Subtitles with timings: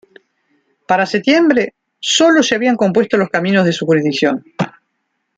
[0.87, 4.43] Para septiembre, solo se habían compuesto los caminos de su jurisdicción.